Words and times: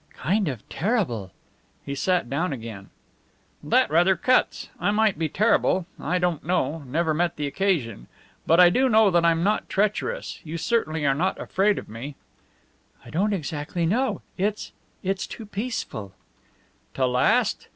"Kind 0.17 0.47
of 0.47 0.67
terrible." 0.67 1.29
He 1.85 1.93
sat 1.93 2.27
down 2.27 2.51
again. 2.51 2.89
"That 3.61 3.91
rather 3.91 4.15
cuts. 4.15 4.67
I 4.79 4.89
might 4.89 5.19
be 5.19 5.29
terrible. 5.29 5.85
I 5.99 6.17
don't 6.17 6.43
know 6.43 6.79
never 6.87 7.13
met 7.13 7.35
the 7.35 7.45
occasion; 7.45 8.07
but 8.47 8.59
I 8.59 8.71
do 8.71 8.89
know 8.89 9.11
that 9.11 9.23
I'm 9.23 9.43
not 9.43 9.69
treacherous. 9.69 10.39
You 10.43 10.57
certainly 10.57 11.05
are 11.05 11.13
not 11.13 11.39
afraid 11.39 11.77
of 11.77 11.87
me." 11.87 12.15
"I 13.05 13.11
don't 13.11 13.31
exactly 13.31 13.85
know. 13.85 14.23
It's 14.39 14.71
it's 15.03 15.27
too 15.27 15.45
peaceful." 15.45 16.13
"To 16.95 17.05
last? 17.05 17.67